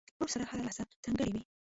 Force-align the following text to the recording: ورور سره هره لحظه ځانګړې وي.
ورور 0.17 0.29
سره 0.33 0.43
هره 0.49 0.61
لحظه 0.67 0.81
ځانګړې 1.03 1.31
وي. 1.33 1.41